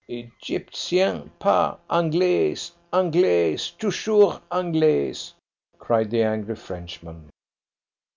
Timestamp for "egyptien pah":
0.31-1.77